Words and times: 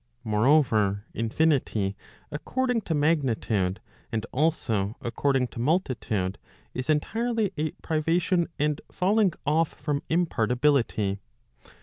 Moreover, 0.23 1.05
infinity, 1.13 1.95
according 2.31 2.81
to 2.89 2.95
magnitude, 2.95 3.79
and 4.11 4.25
also 4.31 4.95
according 4.99 5.49
to 5.49 5.59
multitude, 5.59 6.39
is 6.73 6.89
entirely 6.89 7.51
a 7.55 7.69
privation 7.83 8.49
and 8.57 8.81
falling 8.91 9.33
off 9.45 9.69
from 9.79 10.01
impartibility. 10.09 11.19